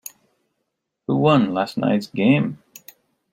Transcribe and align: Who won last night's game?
Who 1.05 1.17
won 1.17 1.53
last 1.53 1.77
night's 1.77 2.07
game? 2.07 2.57